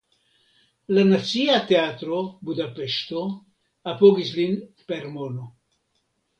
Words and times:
La 0.95 1.03
Nacia 1.09 1.57
Teatro 1.73 2.23
(Budapeŝto) 2.49 3.23
apogis 3.95 4.35
lin 4.41 4.59
per 4.91 5.09
mono. 5.15 5.49